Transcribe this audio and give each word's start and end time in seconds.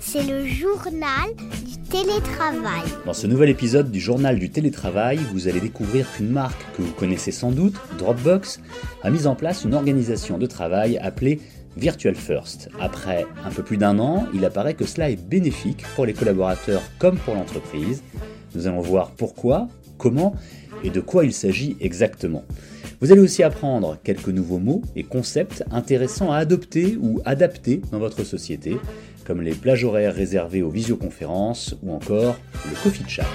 C'est 0.00 0.22
le 0.22 0.46
journal 0.46 1.28
du 1.64 1.78
télétravail. 1.90 2.84
Dans 3.06 3.12
ce 3.12 3.26
nouvel 3.26 3.50
épisode 3.50 3.90
du 3.90 4.00
journal 4.00 4.38
du 4.38 4.50
télétravail, 4.50 5.18
vous 5.32 5.48
allez 5.48 5.60
découvrir 5.60 6.10
qu'une 6.12 6.30
marque 6.30 6.60
que 6.76 6.82
vous 6.82 6.92
connaissez 6.92 7.30
sans 7.30 7.50
doute, 7.50 7.74
Dropbox, 7.98 8.60
a 9.02 9.10
mis 9.10 9.26
en 9.26 9.34
place 9.34 9.64
une 9.64 9.74
organisation 9.74 10.38
de 10.38 10.46
travail 10.46 10.98
appelée 10.98 11.40
Virtual 11.76 12.14
First. 12.14 12.70
Après 12.80 13.26
un 13.44 13.50
peu 13.50 13.62
plus 13.62 13.76
d'un 13.76 13.98
an, 13.98 14.26
il 14.34 14.44
apparaît 14.44 14.74
que 14.74 14.86
cela 14.86 15.10
est 15.10 15.16
bénéfique 15.16 15.84
pour 15.94 16.06
les 16.06 16.14
collaborateurs 16.14 16.82
comme 16.98 17.18
pour 17.18 17.34
l'entreprise. 17.34 18.02
Nous 18.54 18.66
allons 18.66 18.80
voir 18.80 19.10
pourquoi, 19.10 19.68
comment 19.98 20.34
et 20.84 20.90
de 20.90 21.00
quoi 21.00 21.24
il 21.24 21.32
s'agit 21.32 21.76
exactement. 21.80 22.44
Vous 23.00 23.12
allez 23.12 23.20
aussi 23.20 23.44
apprendre 23.44 23.96
quelques 24.02 24.28
nouveaux 24.28 24.58
mots 24.58 24.82
et 24.96 25.04
concepts 25.04 25.62
intéressants 25.70 26.32
à 26.32 26.38
adopter 26.38 26.98
ou 27.00 27.20
adapter 27.24 27.80
dans 27.92 28.00
votre 28.00 28.24
société, 28.24 28.76
comme 29.24 29.40
les 29.40 29.54
plages 29.54 29.84
horaires 29.84 30.14
réservées 30.14 30.62
aux 30.62 30.70
visioconférences 30.70 31.76
ou 31.84 31.92
encore 31.92 32.40
le 32.68 32.74
coffee 32.82 33.08
chat. 33.08 33.26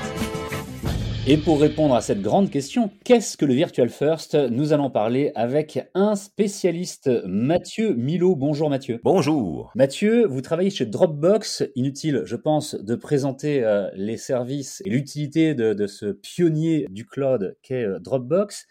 Et 1.26 1.38
pour 1.38 1.62
répondre 1.62 1.96
à 1.96 2.02
cette 2.02 2.22
grande 2.22 2.50
question, 2.50 2.92
qu'est-ce 3.06 3.38
que 3.38 3.46
le 3.46 3.54
Virtual 3.54 3.88
First? 3.88 4.36
Nous 4.36 4.74
allons 4.74 4.90
parler 4.90 5.32
avec 5.36 5.88
un 5.94 6.18
spécialiste, 6.18 7.10
Mathieu 7.26 7.94
Milo. 7.94 8.36
Bonjour 8.36 8.70
Mathieu. 8.70 9.00
Bonjour. 9.06 9.72
Mathieu, 9.76 10.28
vous 10.28 10.42
travaillez 10.42 10.72
chez 10.72 10.86
Dropbox. 10.86 11.64
Inutile, 11.78 12.24
je 12.26 12.36
pense, 12.36 12.76
de 12.76 12.96
présenter 12.96 13.64
euh, 13.64 13.90
les 13.96 14.18
services 14.18 14.84
et 14.86 14.90
l'utilité 14.90 15.56
de, 15.56 15.74
de, 15.74 15.88
ce 15.88 16.08
pionnier 16.08 16.88
du 16.90 17.06
cloud 17.06 17.56
qu'est 17.62 17.86
euh, 17.86 18.00
Dropbox. 18.00 18.68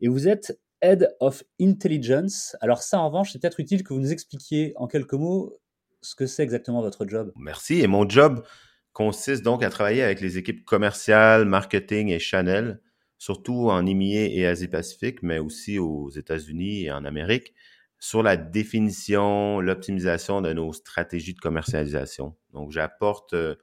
Et 0.00 0.08
vous 0.08 0.28
êtes 0.28 0.58
Head 0.82 1.14
of 1.20 1.42
Intelligence. 1.60 2.56
Alors 2.60 2.82
ça, 2.82 3.00
en 3.00 3.08
revanche, 3.08 3.32
c'est 3.32 3.40
peut-être 3.40 3.60
utile 3.60 3.82
que 3.82 3.94
vous 3.94 4.00
nous 4.00 4.12
expliquiez 4.12 4.72
en 4.76 4.86
quelques 4.86 5.14
mots 5.14 5.56
ce 6.02 6.14
que 6.14 6.26
c'est 6.26 6.42
exactement 6.42 6.82
votre 6.82 7.06
job. 7.06 7.32
Merci. 7.36 7.80
Et 7.80 7.86
mon 7.86 8.08
job 8.08 8.44
consiste 8.92 9.42
donc 9.42 9.62
à 9.62 9.70
travailler 9.70 10.02
avec 10.02 10.20
les 10.20 10.38
équipes 10.38 10.64
commerciales, 10.64 11.44
marketing 11.44 12.08
et 12.08 12.18
Chanel, 12.18 12.80
surtout 13.18 13.70
en 13.70 13.84
IMIA 13.84 14.26
et 14.26 14.46
Asie-Pacifique, 14.46 15.22
mais 15.22 15.38
aussi 15.38 15.78
aux 15.78 16.10
États-Unis 16.10 16.84
et 16.84 16.92
en 16.92 17.04
Amérique, 17.04 17.54
sur 17.98 18.22
la 18.22 18.36
définition, 18.36 19.60
l'optimisation 19.60 20.42
de 20.42 20.52
nos 20.52 20.72
stratégies 20.72 21.34
de 21.34 21.40
commercialisation. 21.40 22.36
Donc, 22.52 22.72
j'apporte 22.72 23.32
euh, 23.32 23.56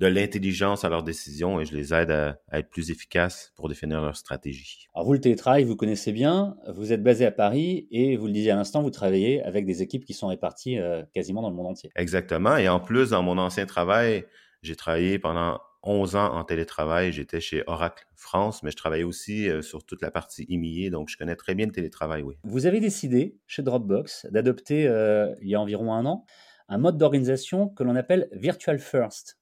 de 0.00 0.06
l'intelligence 0.06 0.84
à 0.84 0.88
leurs 0.88 1.02
décisions 1.02 1.60
et 1.60 1.66
je 1.66 1.76
les 1.76 1.92
aide 1.92 2.10
à, 2.10 2.40
à, 2.48 2.58
être 2.58 2.70
plus 2.70 2.90
efficaces 2.90 3.52
pour 3.54 3.68
définir 3.68 4.00
leur 4.00 4.16
stratégie. 4.16 4.88
Alors 4.94 5.06
vous, 5.06 5.12
le 5.12 5.20
télétravail, 5.20 5.64
vous 5.64 5.76
connaissez 5.76 6.10
bien, 6.10 6.56
vous 6.74 6.92
êtes 6.92 7.02
basé 7.02 7.26
à 7.26 7.30
Paris 7.30 7.86
et 7.90 8.16
vous 8.16 8.26
le 8.26 8.32
disiez 8.32 8.50
à 8.50 8.56
l'instant, 8.56 8.82
vous 8.82 8.90
travaillez 8.90 9.42
avec 9.42 9.66
des 9.66 9.82
équipes 9.82 10.06
qui 10.06 10.14
sont 10.14 10.28
réparties 10.28 10.78
euh, 10.78 11.02
quasiment 11.12 11.42
dans 11.42 11.50
le 11.50 11.56
monde 11.56 11.66
entier. 11.66 11.90
Exactement. 11.96 12.56
Et 12.56 12.68
en 12.68 12.80
plus, 12.80 13.10
dans 13.10 13.22
mon 13.22 13.36
ancien 13.36 13.66
travail, 13.66 14.24
j'ai 14.62 14.74
travaillé 14.74 15.18
pendant 15.18 15.60
11 15.82 16.16
ans 16.16 16.34
en 16.34 16.44
télétravail. 16.44 17.12
J'étais 17.12 17.40
chez 17.40 17.62
Oracle 17.66 18.06
France, 18.14 18.62
mais 18.62 18.70
je 18.70 18.76
travaillais 18.76 19.04
aussi 19.04 19.50
euh, 19.50 19.60
sur 19.60 19.84
toute 19.84 20.00
la 20.00 20.10
partie 20.10 20.46
IMIA, 20.48 20.88
donc 20.88 21.10
je 21.10 21.18
connais 21.18 21.36
très 21.36 21.54
bien 21.54 21.66
le 21.66 21.72
télétravail, 21.72 22.22
oui. 22.22 22.36
Vous 22.44 22.64
avez 22.64 22.80
décidé 22.80 23.38
chez 23.46 23.62
Dropbox 23.62 24.26
d'adopter, 24.30 24.86
euh, 24.86 25.34
il 25.42 25.48
y 25.48 25.54
a 25.54 25.60
environ 25.60 25.92
un 25.92 26.06
an, 26.06 26.24
un 26.68 26.78
mode 26.78 26.96
d'organisation 26.96 27.68
que 27.68 27.82
l'on 27.82 27.96
appelle 27.96 28.28
Virtual 28.32 28.78
First. 28.78 29.39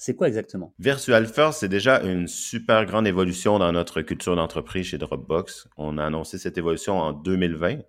C'est 0.00 0.14
quoi 0.14 0.28
exactement? 0.28 0.72
Virtual 0.78 1.26
First, 1.26 1.58
c'est 1.58 1.68
déjà 1.68 2.00
une 2.02 2.28
super 2.28 2.86
grande 2.86 3.08
évolution 3.08 3.58
dans 3.58 3.72
notre 3.72 4.00
culture 4.00 4.36
d'entreprise 4.36 4.86
chez 4.86 4.96
Dropbox. 4.96 5.66
On 5.76 5.98
a 5.98 6.04
annoncé 6.04 6.38
cette 6.38 6.56
évolution 6.56 7.00
en 7.00 7.12
2020. 7.12 7.80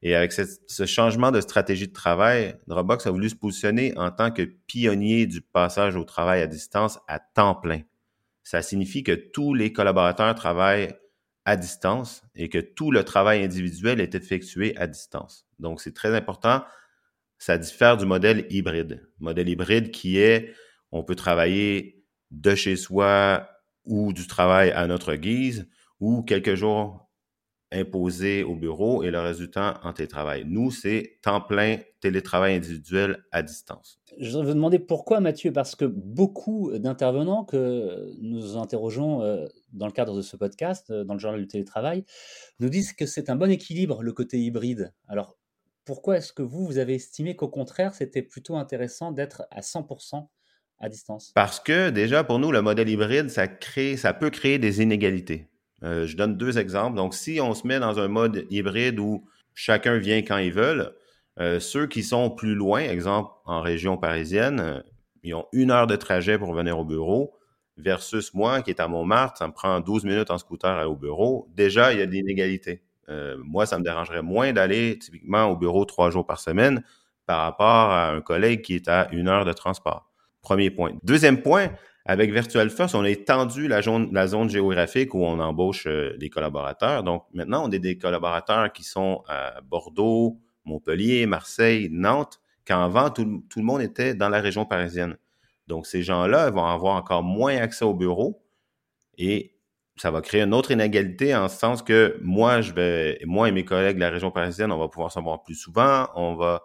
Et 0.00 0.14
avec 0.14 0.32
ce 0.32 0.86
changement 0.86 1.30
de 1.30 1.42
stratégie 1.42 1.86
de 1.86 1.92
travail, 1.92 2.54
Dropbox 2.68 3.06
a 3.06 3.10
voulu 3.10 3.28
se 3.28 3.34
positionner 3.34 3.92
en 3.98 4.10
tant 4.10 4.30
que 4.30 4.44
pionnier 4.44 5.26
du 5.26 5.42
passage 5.42 5.94
au 5.94 6.04
travail 6.04 6.40
à 6.40 6.46
distance 6.46 7.00
à 7.06 7.18
temps 7.18 7.54
plein. 7.54 7.82
Ça 8.44 8.62
signifie 8.62 9.02
que 9.02 9.12
tous 9.12 9.52
les 9.52 9.70
collaborateurs 9.70 10.34
travaillent 10.34 10.94
à 11.44 11.56
distance 11.56 12.22
et 12.34 12.48
que 12.48 12.58
tout 12.58 12.90
le 12.90 13.04
travail 13.04 13.44
individuel 13.44 14.00
est 14.00 14.14
effectué 14.14 14.74
à 14.78 14.86
distance. 14.86 15.46
Donc, 15.58 15.82
c'est 15.82 15.94
très 15.94 16.16
important. 16.16 16.64
Ça 17.36 17.58
diffère 17.58 17.98
du 17.98 18.06
modèle 18.06 18.46
hybride. 18.48 19.06
Modèle 19.20 19.50
hybride 19.50 19.90
qui 19.90 20.16
est 20.18 20.54
on 20.92 21.02
peut 21.02 21.14
travailler 21.14 22.04
de 22.30 22.54
chez 22.54 22.76
soi 22.76 23.48
ou 23.84 24.12
du 24.12 24.26
travail 24.26 24.70
à 24.70 24.86
notre 24.86 25.14
guise 25.14 25.68
ou 26.00 26.22
quelques 26.22 26.54
jours 26.54 27.08
imposés 27.70 28.42
au 28.44 28.54
bureau 28.54 29.02
et 29.02 29.10
le 29.10 29.20
résultat 29.20 29.80
en 29.82 29.92
télétravail. 29.92 30.44
Nous, 30.46 30.70
c'est 30.70 31.18
temps 31.22 31.40
plein 31.40 31.78
télétravail 32.00 32.54
individuel 32.54 33.24
à 33.30 33.42
distance. 33.42 34.00
Je 34.18 34.38
vais 34.38 34.44
vous 34.44 34.54
demander 34.54 34.78
pourquoi, 34.78 35.20
Mathieu, 35.20 35.52
parce 35.52 35.74
que 35.74 35.84
beaucoup 35.84 36.72
d'intervenants 36.78 37.44
que 37.44 38.10
nous 38.20 38.56
interrogeons 38.56 39.22
euh, 39.22 39.46
dans 39.72 39.86
le 39.86 39.92
cadre 39.92 40.16
de 40.16 40.22
ce 40.22 40.36
podcast, 40.36 40.90
euh, 40.90 41.04
dans 41.04 41.14
le 41.14 41.20
journal 41.20 41.40
du 41.40 41.46
télétravail, 41.46 42.04
nous 42.58 42.70
disent 42.70 42.94
que 42.94 43.04
c'est 43.04 43.28
un 43.28 43.36
bon 43.36 43.50
équilibre, 43.50 44.02
le 44.02 44.12
côté 44.12 44.40
hybride. 44.40 44.94
Alors, 45.06 45.36
pourquoi 45.84 46.18
est-ce 46.18 46.32
que 46.32 46.42
vous, 46.42 46.66
vous 46.66 46.78
avez 46.78 46.94
estimé 46.94 47.36
qu'au 47.36 47.48
contraire, 47.48 47.94
c'était 47.94 48.22
plutôt 48.22 48.56
intéressant 48.56 49.12
d'être 49.12 49.46
à 49.50 49.60
100% 49.60 50.26
à 50.80 50.88
distance? 50.88 51.32
Parce 51.34 51.60
que 51.60 51.90
déjà, 51.90 52.24
pour 52.24 52.38
nous, 52.38 52.52
le 52.52 52.62
modèle 52.62 52.88
hybride, 52.88 53.30
ça, 53.30 53.48
crée, 53.48 53.96
ça 53.96 54.12
peut 54.12 54.30
créer 54.30 54.58
des 54.58 54.82
inégalités. 54.82 55.48
Euh, 55.82 56.06
je 56.06 56.16
donne 56.16 56.36
deux 56.36 56.58
exemples. 56.58 56.96
Donc, 56.96 57.14
si 57.14 57.40
on 57.40 57.54
se 57.54 57.66
met 57.66 57.78
dans 57.80 57.98
un 57.98 58.08
mode 58.08 58.46
hybride 58.50 58.98
où 58.98 59.24
chacun 59.54 59.98
vient 59.98 60.18
quand 60.18 60.38
ils 60.38 60.52
veulent, 60.52 60.92
euh, 61.40 61.60
ceux 61.60 61.86
qui 61.86 62.02
sont 62.02 62.30
plus 62.30 62.54
loin, 62.54 62.80
exemple 62.80 63.30
en 63.44 63.60
région 63.60 63.96
parisienne, 63.96 64.60
euh, 64.60 64.80
ils 65.22 65.34
ont 65.34 65.46
une 65.52 65.70
heure 65.70 65.86
de 65.86 65.96
trajet 65.96 66.38
pour 66.38 66.52
venir 66.54 66.78
au 66.78 66.84
bureau, 66.84 67.34
versus 67.76 68.34
moi 68.34 68.60
qui 68.62 68.70
est 68.70 68.80
à 68.80 68.88
Montmartre, 68.88 69.38
ça 69.38 69.46
me 69.46 69.52
prend 69.52 69.78
12 69.80 70.04
minutes 70.04 70.30
en 70.30 70.38
scooter 70.38 70.88
au 70.90 70.96
bureau. 70.96 71.48
Déjà, 71.54 71.92
il 71.92 72.00
y 72.00 72.02
a 72.02 72.06
des 72.06 72.18
inégalités. 72.18 72.82
moi, 73.38 73.66
ça 73.66 73.78
me 73.78 73.84
dérangerait 73.84 74.22
moins 74.22 74.52
d'aller 74.52 74.98
typiquement 74.98 75.46
au 75.46 75.56
bureau 75.56 75.84
trois 75.84 76.10
jours 76.10 76.26
par 76.26 76.40
semaine 76.40 76.82
par 77.24 77.40
rapport 77.42 77.90
à 77.90 78.10
un 78.10 78.20
collègue 78.20 78.62
qui 78.62 78.74
est 78.74 78.88
à 78.88 79.08
une 79.12 79.28
heure 79.28 79.44
de 79.44 79.52
transport. 79.52 80.07
Premier 80.48 80.70
point. 80.70 80.92
Deuxième 81.02 81.42
point, 81.42 81.72
avec 82.06 82.32
Virtual 82.32 82.70
First, 82.70 82.94
on 82.94 83.04
a 83.04 83.10
étendu 83.10 83.68
la 83.68 83.82
zone, 83.82 84.48
géographique 84.48 85.12
où 85.12 85.22
on 85.22 85.38
embauche 85.40 85.86
euh, 85.86 86.16
des 86.16 86.30
collaborateurs. 86.30 87.02
Donc 87.02 87.24
maintenant, 87.34 87.68
on 87.68 87.70
a 87.70 87.76
des 87.76 87.98
collaborateurs 87.98 88.72
qui 88.72 88.82
sont 88.82 89.22
à 89.28 89.60
Bordeaux, 89.60 90.38
Montpellier, 90.64 91.26
Marseille, 91.26 91.90
Nantes, 91.92 92.40
quand 92.66 92.82
avant, 92.82 93.10
tout, 93.10 93.44
tout 93.50 93.58
le 93.58 93.66
monde 93.66 93.82
était 93.82 94.14
dans 94.14 94.30
la 94.30 94.40
région 94.40 94.64
parisienne. 94.64 95.18
Donc 95.66 95.86
ces 95.86 96.02
gens-là 96.02 96.48
vont 96.48 96.64
avoir 96.64 96.96
encore 96.96 97.22
moins 97.22 97.58
accès 97.58 97.84
au 97.84 97.92
bureau 97.92 98.42
et 99.18 99.54
ça 99.96 100.10
va 100.10 100.22
créer 100.22 100.40
une 100.40 100.54
autre 100.54 100.70
inégalité 100.70 101.36
en 101.36 101.48
ce 101.48 101.58
sens 101.58 101.82
que 101.82 102.18
moi, 102.22 102.60
et 102.60 103.26
mes 103.26 103.64
collègues 103.66 103.96
de 103.96 104.00
la 104.00 104.08
région 104.08 104.30
parisienne, 104.30 104.72
on 104.72 104.78
va 104.78 104.88
pouvoir 104.88 105.12
s'en 105.12 105.20
voir 105.20 105.42
plus 105.42 105.56
souvent, 105.56 106.08
on 106.14 106.36
va 106.36 106.62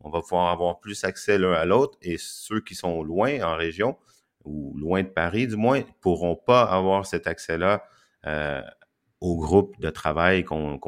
on 0.00 0.10
va 0.10 0.20
pouvoir 0.20 0.50
avoir 0.50 0.80
plus 0.80 1.04
accès 1.04 1.38
l'un 1.38 1.52
à 1.52 1.64
l'autre 1.64 1.98
et 2.02 2.16
ceux 2.18 2.60
qui 2.60 2.74
sont 2.74 3.02
loin 3.02 3.40
en 3.42 3.56
région 3.56 3.96
ou 4.44 4.74
loin 4.76 5.02
de 5.02 5.08
Paris 5.08 5.46
du 5.46 5.56
moins 5.56 5.82
pourront 6.00 6.36
pas 6.36 6.62
avoir 6.62 7.06
cet 7.06 7.26
accès-là 7.26 7.84
euh, 8.26 8.62
au 9.20 9.36
groupe 9.36 9.78
de 9.80 9.90
travail 9.90 10.44
qu'on 10.44 10.78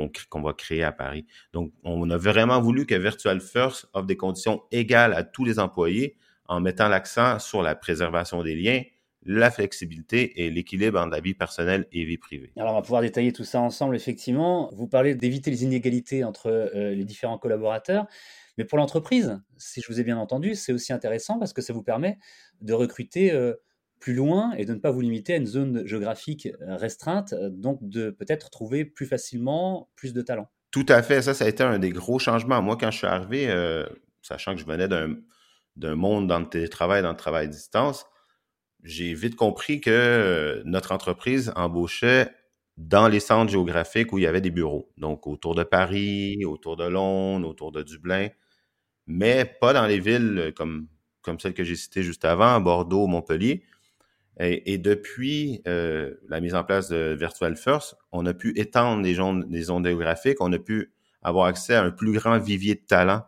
va 0.43 0.53
créer 0.53 0.85
à 0.85 0.93
Paris. 0.93 1.27
Donc, 1.53 1.73
on 1.83 2.09
a 2.11 2.17
vraiment 2.17 2.61
voulu 2.61 2.87
que 2.87 2.95
Virtual 2.95 3.41
First 3.41 3.89
offre 3.95 4.07
des 4.07 4.17
conditions 4.17 4.63
égales 4.71 5.15
à 5.15 5.25
tous 5.25 5.45
les 5.45 5.59
employés 5.59 6.17
en 6.47 6.61
mettant 6.61 6.89
l'accent 6.89 7.39
sur 7.39 7.63
la 7.63 7.75
préservation 7.75 8.43
des 8.43 8.55
liens, 8.55 8.83
la 9.25 9.51
flexibilité 9.51 10.45
et 10.45 10.51
l'équilibre 10.51 11.01
entre 11.01 11.11
la 11.11 11.21
vie 11.21 11.35
personnelle 11.35 11.87
et 11.91 12.05
vie 12.05 12.19
privée. 12.19 12.53
Alors, 12.57 12.73
on 12.73 12.77
va 12.77 12.83
pouvoir 12.83 13.03
détailler 13.03 13.33
tout 13.33 13.45
ça 13.45 13.61
ensemble, 13.61 13.97
effectivement. 13.97 14.71
Vous 14.73 14.87
parlez 14.87 15.15
d'éviter 15.15 15.51
les 15.51 15.65
inégalités 15.65 16.23
entre 16.23 16.49
euh, 16.49 16.95
les 16.95 17.05
différents 17.05 17.39
collaborateurs. 17.39 18.07
Mais 18.59 18.65
pour 18.65 18.77
l'entreprise, 18.77 19.41
si 19.57 19.81
je 19.81 19.87
vous 19.87 20.01
ai 20.01 20.05
bien 20.05 20.19
entendu, 20.19 20.57
c'est 20.57 20.73
aussi 20.73 20.93
intéressant 20.93 21.39
parce 21.39 21.53
que 21.53 21.63
ça 21.63 21.73
vous 21.73 21.85
permet 21.85 22.19
de 22.61 22.73
recruter 22.73 23.33
euh, 23.33 23.55
plus 24.01 24.15
loin 24.15 24.53
et 24.59 24.65
de 24.65 24.75
ne 24.75 24.81
pas 24.81 24.91
vous 24.91 25.01
limiter 25.01 25.35
à 25.35 25.37
une 25.37 25.47
zone 25.47 25.87
géographique 25.87 26.47
euh, 26.47 26.77
restreinte, 26.77 27.33
euh, 27.35 27.51
donc 27.51 27.79
de 27.89 28.11
peut-être 28.11 28.51
trouver 28.51 28.85
plus 28.85 29.07
facilement 29.07 29.89
plus 29.95 30.13
de 30.13 30.23
talents. 30.23 30.51
Tout 30.73 30.87
à 30.89 31.03
fait, 31.03 31.23
ça, 31.23 31.35
ça 31.35 31.45
a 31.45 31.49
été 31.49 31.63
un 31.63 31.79
des 31.79 31.91
gros 31.91 32.19
changements. 32.19 32.61
Moi, 32.61 32.77
quand 32.77 32.91
je 32.91 32.99
suis 32.99 33.07
arrivé, 33.07 33.49
sachant 34.21 34.55
que 34.55 34.61
je 34.61 34.67
venais 34.67 34.87
d'un 34.87 35.95
monde 35.95 36.27
dans 36.27 36.41
le 36.41 36.47
télétravail, 36.47 37.01
dans 37.01 37.13
le 37.13 37.17
travail 37.17 37.47
à 37.47 37.49
distance, 37.49 38.05
j'ai 38.83 39.15
vite 39.15 39.35
compris 39.35 39.81
que 39.81 40.61
notre 40.67 40.93
entreprise 40.93 41.55
embauchait 41.57 42.31
dans 42.77 43.09
les 43.09 43.19
centres 43.19 43.51
géographiques 43.51 44.13
où 44.13 44.19
il 44.19 44.25
y 44.25 44.27
avait 44.27 44.43
des 44.43 44.51
bureaux. 44.51 44.93
Donc, 44.99 45.27
autour 45.27 45.55
de 45.55 45.63
Paris, 45.63 46.45
autour 46.45 46.77
de 46.77 46.85
Londres, 46.85 47.49
autour 47.49 47.73
de 47.73 47.83
Dublin 47.83 48.29
mais 49.09 49.45
pas 49.45 49.73
dans 49.73 49.87
les 49.87 49.99
villes 49.99 50.39
euh, 50.39 50.53
comme, 50.53 50.87
comme 51.23 51.41
celle 51.41 51.55
que 51.55 51.65
j'ai 51.65 51.75
citée 51.75 52.03
juste 52.03 52.25
avant, 52.25 52.61
Bordeaux, 52.61 53.09
Montpellier. 53.09 53.65
Et, 54.41 54.79
depuis 54.79 55.63
euh, 55.67 56.15
la 56.29 56.41
mise 56.41 56.55
en 56.55 56.63
place 56.63 56.89
de 56.89 57.17
Virtual 57.19 57.57
First, 57.57 57.97
on 58.13 58.25
a 58.25 58.33
pu 58.33 58.53
étendre 58.55 59.03
les 59.03 59.15
zones, 59.15 59.45
les 59.51 59.63
zones 59.63 59.85
géographiques, 59.85 60.41
on 60.41 60.53
a 60.53 60.61
pu 60.61 60.93
avoir 61.23 61.47
accès 61.47 61.75
à 61.75 61.83
un 61.83 61.91
plus 61.91 62.13
grand 62.13 62.39
vivier 62.39 62.77
de 62.77 62.85
talents 62.87 63.25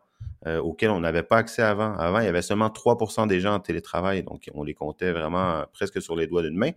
auxquels 0.46 0.90
on 0.90 1.00
n'avait 1.00 1.24
pas 1.24 1.38
accès 1.38 1.62
avant. 1.62 1.94
Avant, 1.96 2.20
il 2.20 2.26
y 2.26 2.28
avait 2.28 2.42
seulement 2.42 2.68
3% 2.68 3.26
des 3.26 3.40
gens 3.40 3.54
en 3.54 3.60
télétravail, 3.60 4.22
donc 4.22 4.48
on 4.54 4.62
les 4.62 4.72
comptait 4.72 5.10
vraiment 5.10 5.64
presque 5.72 6.00
sur 6.00 6.14
les 6.14 6.28
doigts 6.28 6.42
d'une 6.42 6.56
main. 6.56 6.70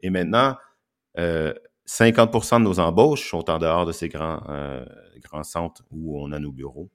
Et 0.00 0.10
maintenant, 0.10 0.56
50% 1.16 2.58
de 2.58 2.64
nos 2.64 2.80
embauches 2.80 3.30
sont 3.30 3.48
en 3.48 3.58
dehors 3.58 3.86
de 3.86 3.92
ces 3.92 4.08
grands, 4.08 4.42
grands 5.22 5.44
centres 5.44 5.84
où 5.92 6.20
on 6.20 6.32
a 6.32 6.40
nos 6.40 6.50
bureaux. 6.50 6.90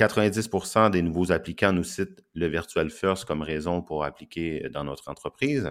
90% 0.00 0.90
des 0.90 1.02
nouveaux 1.02 1.30
applicants 1.30 1.72
nous 1.72 1.84
citent 1.84 2.24
le 2.34 2.46
Virtual 2.46 2.88
First 2.90 3.26
comme 3.26 3.42
raison 3.42 3.82
pour 3.82 4.04
appliquer 4.04 4.68
dans 4.70 4.84
notre 4.84 5.08
entreprise. 5.10 5.70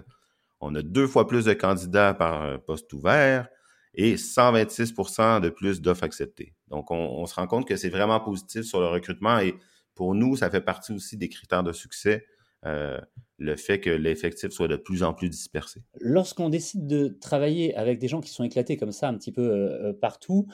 On 0.60 0.74
a 0.74 0.82
deux 0.82 1.06
fois 1.06 1.26
plus 1.26 1.46
de 1.46 1.52
candidats 1.52 2.14
par 2.14 2.62
poste 2.62 2.92
ouvert 2.92 3.48
et 3.94 4.14
126% 4.14 5.40
de 5.40 5.48
plus 5.48 5.80
d'offres 5.80 6.04
acceptées. 6.04 6.54
Donc, 6.68 6.90
on, 6.90 7.26
se 7.26 7.34
rend 7.34 7.46
compte 7.46 7.66
que 7.66 7.76
c'est 7.76 7.88
vraiment 7.88 8.20
positif 8.20 8.62
sur 8.62 8.80
le 8.80 8.86
recrutement 8.86 9.38
et 9.40 9.54
pour 9.94 10.14
nous, 10.14 10.36
ça 10.36 10.48
fait 10.48 10.60
partie 10.60 10.92
aussi 10.92 11.16
des 11.16 11.28
critères 11.28 11.62
de 11.62 11.72
succès, 11.72 12.24
euh, 12.66 13.00
le 13.38 13.56
fait 13.56 13.80
que 13.80 13.90
l'effectif 13.90 14.50
soit 14.50 14.68
de 14.68 14.76
plus 14.76 15.02
en 15.02 15.12
plus 15.12 15.28
dispersé. 15.28 15.82
Lorsqu'on 16.00 16.50
décide 16.50 16.86
de 16.86 17.08
travailler 17.08 17.74
avec 17.74 17.98
des 17.98 18.06
gens 18.06 18.20
qui 18.20 18.30
sont 18.30 18.44
éclatés 18.44 18.76
comme 18.76 18.92
ça 18.92 19.08
un 19.08 19.14
petit 19.14 19.32
peu 19.32 19.42
euh, 19.42 19.88
euh, 19.88 19.92
partout, 19.92 20.46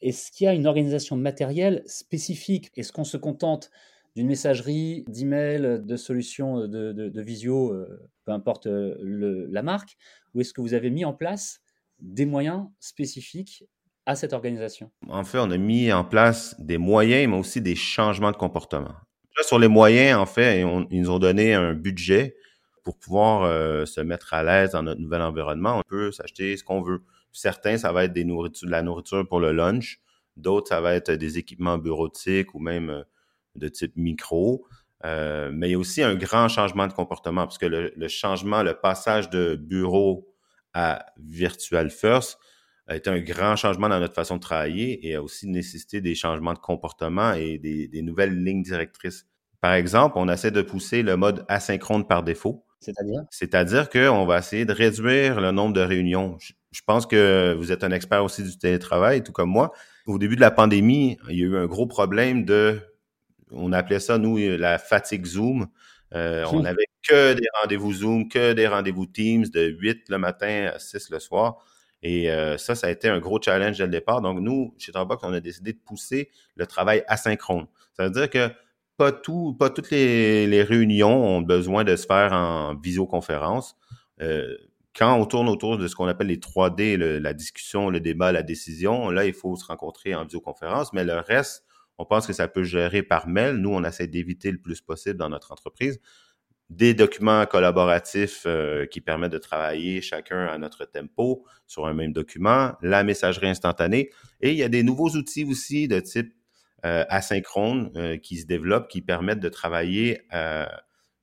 est-ce 0.00 0.30
qu'il 0.30 0.44
y 0.44 0.48
a 0.48 0.54
une 0.54 0.66
organisation 0.66 1.16
matérielle 1.16 1.82
spécifique? 1.86 2.70
Est-ce 2.76 2.92
qu'on 2.92 3.04
se 3.04 3.16
contente 3.16 3.70
d'une 4.16 4.26
messagerie, 4.26 5.04
de 5.06 5.96
solutions 5.96 6.66
de, 6.66 7.20
visio, 7.20 7.74
peu 8.24 8.32
importe 8.32 8.66
la 8.66 9.62
marque, 9.62 9.96
ou 10.34 10.40
est-ce 10.40 10.52
que 10.52 10.60
vous 10.60 10.74
avez 10.74 10.90
mis 10.90 11.04
en 11.04 11.12
place 11.12 11.60
des 12.00 12.26
moyens 12.26 12.66
spécifiques 12.80 13.64
à 14.06 14.16
cette 14.16 14.32
organisation? 14.32 14.90
En 15.08 15.24
fait, 15.24 15.38
on 15.38 15.50
a 15.50 15.58
mis 15.58 15.92
en 15.92 16.04
place 16.04 16.56
des 16.58 16.78
moyens, 16.78 17.30
mais 17.30 17.38
aussi 17.38 17.60
des 17.60 17.76
changements 17.76 18.32
de 18.32 18.36
comportement. 18.36 18.94
sur 19.42 19.58
les 19.58 19.68
moyens, 19.68 20.18
en 20.18 20.26
fait, 20.26 20.60
ils 20.90 21.00
nous 21.00 21.10
ont 21.10 21.18
donné 21.18 21.54
un 21.54 21.74
budget 21.74 22.36
pour 22.82 22.96
pouvoir 22.96 23.42
euh, 23.42 23.84
se 23.84 24.00
mettre 24.00 24.32
à 24.32 24.42
l'aise 24.42 24.70
dans 24.70 24.82
notre 24.82 25.00
nouvel 25.00 25.20
environnement. 25.20 25.78
On 25.78 25.82
peut 25.86 26.10
s'acheter 26.10 26.56
ce 26.56 26.64
qu'on 26.64 26.80
veut. 26.80 27.02
Certains, 27.38 27.78
ça 27.78 27.92
va 27.92 28.04
être 28.04 28.12
des 28.12 28.24
nourritures, 28.24 28.66
de 28.66 28.72
la 28.72 28.82
nourriture 28.82 29.26
pour 29.28 29.40
le 29.40 29.52
lunch. 29.52 30.00
D'autres, 30.36 30.68
ça 30.68 30.80
va 30.80 30.94
être 30.94 31.12
des 31.12 31.38
équipements 31.38 31.78
bureautiques 31.78 32.54
ou 32.54 32.58
même 32.58 32.90
euh, 32.90 33.02
de 33.54 33.68
type 33.68 33.96
micro. 33.96 34.66
Euh, 35.04 35.50
mais 35.52 35.68
il 35.68 35.72
y 35.72 35.74
a 35.74 35.78
aussi 35.78 36.02
un 36.02 36.16
grand 36.16 36.48
changement 36.48 36.86
de 36.86 36.92
comportement 36.92 37.44
parce 37.44 37.58
que 37.58 37.66
le 37.66 38.08
changement, 38.08 38.62
le 38.62 38.74
passage 38.74 39.30
de 39.30 39.54
bureau 39.54 40.28
à 40.74 41.06
Virtual 41.16 41.90
First 41.90 42.38
a 42.88 42.96
été 42.96 43.10
un 43.10 43.20
grand 43.20 43.54
changement 43.56 43.88
dans 43.88 44.00
notre 44.00 44.14
façon 44.14 44.36
de 44.36 44.40
travailler 44.40 45.06
et 45.06 45.14
a 45.14 45.22
aussi 45.22 45.46
nécessité 45.46 46.00
des 46.00 46.14
changements 46.14 46.54
de 46.54 46.58
comportement 46.58 47.34
et 47.34 47.58
des, 47.58 48.02
nouvelles 48.02 48.42
lignes 48.42 48.62
directrices. 48.62 49.26
Par 49.60 49.74
exemple, 49.74 50.14
on 50.18 50.28
essaie 50.28 50.50
de 50.50 50.62
pousser 50.62 51.02
le 51.02 51.16
mode 51.16 51.44
asynchrone 51.48 52.06
par 52.06 52.22
défaut. 52.22 52.64
C'est-à-dire? 52.80 53.22
C'est-à-dire 53.30 53.90
qu'on 53.90 54.24
va 54.24 54.38
essayer 54.38 54.64
de 54.64 54.72
réduire 54.72 55.40
le 55.40 55.50
nombre 55.50 55.74
de 55.74 55.80
réunions. 55.80 56.38
Je 56.70 56.80
pense 56.86 57.06
que 57.06 57.54
vous 57.58 57.72
êtes 57.72 57.84
un 57.84 57.92
expert 57.92 58.22
aussi 58.22 58.42
du 58.42 58.56
télétravail, 58.58 59.22
tout 59.22 59.32
comme 59.32 59.50
moi. 59.50 59.72
Au 60.06 60.18
début 60.18 60.36
de 60.36 60.40
la 60.40 60.50
pandémie, 60.50 61.18
il 61.28 61.38
y 61.38 61.42
a 61.42 61.46
eu 61.46 61.56
un 61.56 61.66
gros 61.66 61.86
problème 61.86 62.44
de, 62.44 62.80
on 63.50 63.72
appelait 63.72 64.00
ça, 64.00 64.18
nous, 64.18 64.36
la 64.36 64.78
fatigue 64.78 65.26
Zoom. 65.26 65.68
Euh, 66.14 66.44
on 66.52 66.60
n'avait 66.60 66.86
que 67.02 67.34
des 67.34 67.46
rendez-vous 67.60 67.92
Zoom, 67.92 68.28
que 68.28 68.52
des 68.52 68.66
rendez-vous 68.66 69.06
Teams 69.06 69.46
de 69.46 69.66
8 69.66 70.08
le 70.08 70.18
matin 70.18 70.70
à 70.74 70.78
6 70.78 71.10
le 71.10 71.18
soir. 71.18 71.58
Et 72.02 72.30
euh, 72.30 72.56
ça, 72.58 72.74
ça 72.74 72.86
a 72.86 72.90
été 72.90 73.08
un 73.08 73.18
gros 73.18 73.40
challenge 73.42 73.76
dès 73.78 73.84
le 73.84 73.90
départ. 73.90 74.20
Donc, 74.20 74.40
nous, 74.40 74.74
chez 74.78 74.92
Dropbox, 74.92 75.22
on 75.24 75.32
a 75.32 75.40
décidé 75.40 75.72
de 75.72 75.78
pousser 75.78 76.30
le 76.54 76.66
travail 76.66 77.02
asynchrone. 77.08 77.66
Ça 77.96 78.04
veut 78.04 78.10
dire 78.10 78.30
que 78.30 78.50
pas, 78.96 79.12
tout, 79.12 79.54
pas 79.58 79.70
toutes 79.70 79.90
les, 79.90 80.62
réunions 80.62 81.24
ont 81.24 81.42
besoin 81.42 81.84
de 81.84 81.96
se 81.96 82.06
faire 82.06 82.32
en 82.32 82.74
visioconférence. 82.76 83.76
Euh, 84.20 84.56
quand 84.98 85.14
on 85.16 85.26
tourne 85.26 85.48
autour 85.48 85.78
de 85.78 85.86
ce 85.86 85.94
qu'on 85.94 86.08
appelle 86.08 86.26
les 86.26 86.38
3D, 86.38 86.96
la 86.96 87.32
discussion, 87.32 87.88
le 87.88 88.00
débat, 88.00 88.32
la 88.32 88.42
décision, 88.42 89.10
là, 89.10 89.24
il 89.26 89.32
faut 89.32 89.54
se 89.54 89.64
rencontrer 89.64 90.14
en 90.14 90.24
visioconférence, 90.24 90.92
mais 90.92 91.04
le 91.04 91.18
reste, 91.18 91.64
on 91.98 92.04
pense 92.04 92.26
que 92.26 92.32
ça 92.32 92.48
peut 92.48 92.64
gérer 92.64 93.02
par 93.02 93.28
mail. 93.28 93.56
Nous, 93.56 93.70
on 93.70 93.84
essaie 93.84 94.08
d'éviter 94.08 94.50
le 94.50 94.58
plus 94.58 94.80
possible 94.80 95.16
dans 95.16 95.28
notre 95.28 95.52
entreprise 95.52 96.00
des 96.70 96.92
documents 96.92 97.46
collaboratifs 97.46 98.42
euh, 98.46 98.86
qui 98.86 99.00
permettent 99.00 99.32
de 99.32 99.38
travailler 99.38 100.02
chacun 100.02 100.46
à 100.46 100.58
notre 100.58 100.84
tempo 100.84 101.44
sur 101.66 101.86
un 101.86 101.94
même 101.94 102.12
document, 102.12 102.72
la 102.82 103.04
messagerie 103.04 103.48
instantanée, 103.48 104.10
et 104.40 104.50
il 104.50 104.56
y 104.56 104.62
a 104.62 104.68
des 104.68 104.82
nouveaux 104.82 105.08
outils 105.10 105.44
aussi 105.44 105.88
de 105.88 105.98
type 106.00 106.34
euh, 106.84 107.04
asynchrone 107.08 107.90
euh, 107.96 108.16
qui 108.18 108.36
se 108.36 108.46
développent, 108.46 108.88
qui 108.88 109.00
permettent 109.00 109.40
de 109.40 109.48
travailler, 109.48 110.20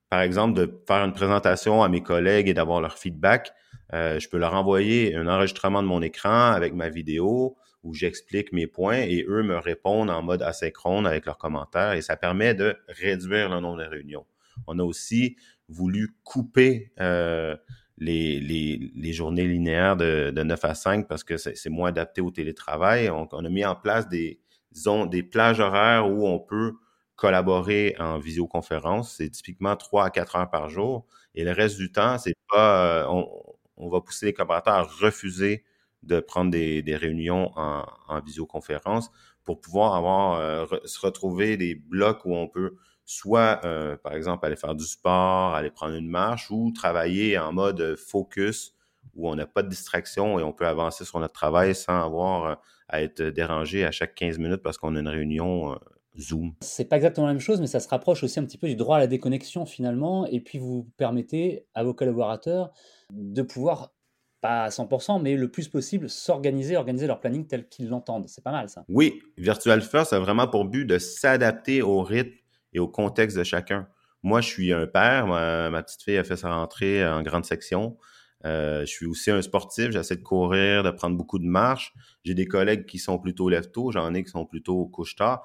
par 0.08 0.20
exemple, 0.20 0.54
de 0.54 0.82
faire 0.86 1.04
une 1.04 1.12
présentation 1.12 1.82
à 1.82 1.88
mes 1.88 2.02
collègues 2.02 2.48
et 2.48 2.54
d'avoir 2.54 2.80
leur 2.80 2.98
feedback. 2.98 3.52
Je 3.92 4.28
peux 4.28 4.38
leur 4.38 4.54
envoyer 4.54 5.14
un 5.14 5.28
enregistrement 5.28 5.82
de 5.82 5.88
mon 5.88 6.02
écran 6.02 6.52
avec 6.52 6.74
ma 6.74 6.88
vidéo 6.88 7.56
où 7.86 7.94
j'explique 7.94 8.52
mes 8.52 8.66
points 8.66 8.98
et 8.98 9.24
eux 9.28 9.42
me 9.42 9.56
répondent 9.56 10.10
en 10.10 10.22
mode 10.22 10.42
asynchrone 10.42 11.06
avec 11.06 11.24
leurs 11.24 11.38
commentaires 11.38 11.92
et 11.92 12.02
ça 12.02 12.16
permet 12.16 12.54
de 12.54 12.76
réduire 12.88 13.48
le 13.48 13.60
nombre 13.60 13.78
de 13.78 13.88
réunions. 13.88 14.26
On 14.66 14.78
a 14.78 14.82
aussi 14.82 15.36
voulu 15.68 16.16
couper 16.24 16.92
euh, 17.00 17.56
les, 17.98 18.40
les, 18.40 19.12
journées 19.12 19.46
linéaires 19.46 19.96
de, 19.96 20.30
de, 20.34 20.42
9 20.42 20.64
à 20.64 20.74
5 20.74 21.08
parce 21.08 21.24
que 21.24 21.36
c'est 21.36 21.70
moins 21.70 21.88
adapté 21.88 22.20
au 22.20 22.30
télétravail. 22.30 23.08
On, 23.08 23.28
on, 23.32 23.44
a 23.44 23.48
mis 23.48 23.64
en 23.64 23.74
place 23.74 24.08
des, 24.08 24.40
disons, 24.72 25.06
des 25.06 25.22
plages 25.22 25.60
horaires 25.60 26.10
où 26.10 26.26
on 26.26 26.38
peut 26.38 26.74
collaborer 27.14 27.94
en 27.98 28.18
visioconférence. 28.18 29.16
C'est 29.16 29.30
typiquement 29.30 29.76
3 29.76 30.06
à 30.06 30.10
4 30.10 30.36
heures 30.36 30.50
par 30.50 30.68
jour. 30.68 31.06
Et 31.34 31.44
le 31.44 31.52
reste 31.52 31.76
du 31.78 31.90
temps, 31.92 32.18
c'est 32.18 32.36
pas, 32.50 33.04
euh, 33.04 33.06
on, 33.08 33.28
on, 33.76 33.88
va 33.88 34.00
pousser 34.00 34.26
les 34.26 34.32
collaborateurs 34.32 34.74
à 34.74 34.82
refuser 34.82 35.64
de 36.02 36.20
prendre 36.20 36.50
des, 36.50 36.96
réunions 36.96 37.50
en, 37.56 37.84
en, 38.08 38.20
visioconférence 38.20 39.10
pour 39.44 39.60
pouvoir 39.60 39.94
avoir, 39.94 40.40
euh, 40.40 40.66
se 40.84 41.00
retrouver 41.00 41.56
des 41.56 41.74
blocs 41.74 42.24
où 42.24 42.34
on 42.34 42.48
peut 42.48 42.76
soit, 43.04 43.60
euh, 43.64 43.96
par 43.96 44.14
exemple, 44.14 44.44
aller 44.44 44.56
faire 44.56 44.74
du 44.74 44.84
sport, 44.84 45.54
aller 45.54 45.70
prendre 45.70 45.94
une 45.94 46.08
marche 46.08 46.50
ou 46.50 46.72
travailler 46.72 47.38
en 47.38 47.52
mode 47.52 47.96
focus 47.96 48.74
où 49.14 49.30
on 49.30 49.36
n'a 49.36 49.46
pas 49.46 49.62
de 49.62 49.68
distraction 49.68 50.38
et 50.38 50.42
on 50.42 50.52
peut 50.52 50.66
avancer 50.66 51.04
sur 51.04 51.20
notre 51.20 51.32
travail 51.32 51.74
sans 51.74 52.04
avoir 52.04 52.44
euh, 52.44 52.54
à 52.88 53.02
être 53.02 53.22
dérangé 53.22 53.84
à 53.84 53.90
chaque 53.90 54.14
15 54.14 54.38
minutes 54.38 54.62
parce 54.62 54.78
qu'on 54.78 54.94
a 54.96 55.00
une 55.00 55.08
réunion 55.08 55.78
Zoom. 56.18 56.54
C'est 56.60 56.86
pas 56.86 56.96
exactement 56.96 57.26
la 57.26 57.32
même 57.32 57.40
chose, 57.40 57.60
mais 57.60 57.66
ça 57.66 57.80
se 57.80 57.88
rapproche 57.88 58.22
aussi 58.22 58.38
un 58.38 58.44
petit 58.44 58.58
peu 58.58 58.68
du 58.68 58.76
droit 58.76 58.96
à 58.96 59.00
la 59.00 59.06
déconnexion 59.06 59.66
finalement. 59.66 60.26
Et 60.26 60.40
puis 60.40 60.58
vous 60.58 60.90
permettez 60.96 61.66
à 61.74 61.84
vos 61.84 61.94
collaborateurs 61.94 62.72
de 63.12 63.42
pouvoir, 63.42 63.92
pas 64.40 64.64
à 64.64 64.68
100%, 64.68 65.20
mais 65.22 65.36
le 65.36 65.50
plus 65.50 65.68
possible, 65.68 66.08
s'organiser, 66.08 66.76
organiser 66.76 67.06
leur 67.06 67.20
planning 67.20 67.46
tel 67.46 67.68
qu'ils 67.68 67.88
l'entendent. 67.88 68.28
C'est 68.28 68.44
pas 68.44 68.52
mal 68.52 68.68
ça. 68.68 68.84
Oui, 68.88 69.20
Virtual 69.36 69.80
First 69.82 70.12
a 70.12 70.18
vraiment 70.18 70.48
pour 70.48 70.64
but 70.64 70.84
de 70.84 70.98
s'adapter 70.98 71.82
au 71.82 72.02
rythme 72.02 72.36
et 72.72 72.78
au 72.78 72.88
contexte 72.88 73.36
de 73.36 73.44
chacun. 73.44 73.88
Moi, 74.22 74.40
je 74.40 74.48
suis 74.48 74.72
un 74.72 74.86
père, 74.86 75.26
ma, 75.26 75.82
petite 75.82 76.02
fille 76.02 76.18
a 76.18 76.24
fait 76.24 76.36
sa 76.36 76.52
rentrée 76.52 77.06
en 77.06 77.22
grande 77.22 77.44
section. 77.44 77.96
Euh, 78.44 78.80
je 78.80 78.86
suis 78.86 79.06
aussi 79.06 79.30
un 79.30 79.42
sportif, 79.42 79.90
j'essaie 79.90 80.16
de 80.16 80.22
courir, 80.22 80.82
de 80.82 80.90
prendre 80.90 81.16
beaucoup 81.16 81.38
de 81.38 81.46
marches. 81.46 81.92
J'ai 82.24 82.34
des 82.34 82.46
collègues 82.46 82.86
qui 82.86 82.98
sont 82.98 83.18
plutôt 83.18 83.48
lève-tôt, 83.48 83.90
j'en 83.92 84.12
ai 84.14 84.22
qui 84.22 84.30
sont 84.30 84.46
plutôt 84.46 84.86
couche-tard. 84.86 85.44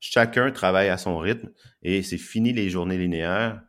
Chacun 0.00 0.50
travaille 0.50 0.88
à 0.88 0.98
son 0.98 1.18
rythme 1.18 1.50
et 1.82 2.02
c'est 2.02 2.18
fini 2.18 2.52
les 2.52 2.70
journées 2.70 2.98
linéaires. 2.98 3.62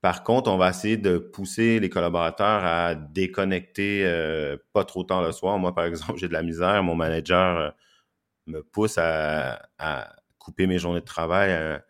Par 0.00 0.22
contre, 0.22 0.50
on 0.50 0.56
va 0.56 0.70
essayer 0.70 0.96
de 0.96 1.18
pousser 1.18 1.80
les 1.80 1.90
collaborateurs 1.90 2.64
à 2.64 2.94
déconnecter 2.94 4.04
euh, 4.06 4.56
pas 4.72 4.84
trop 4.84 5.02
tard 5.04 5.22
le 5.22 5.32
soir. 5.32 5.58
Moi, 5.58 5.74
par 5.74 5.84
exemple, 5.84 6.16
j'ai 6.18 6.28
de 6.28 6.32
la 6.32 6.42
misère. 6.42 6.82
Mon 6.82 6.94
manager 6.94 7.56
euh, 7.56 7.70
me 8.46 8.62
pousse 8.62 8.98
à, 8.98 9.68
couper 10.38 10.66
mes 10.66 10.78
journées 10.78 11.00
de 11.00 11.04
travail 11.04 11.80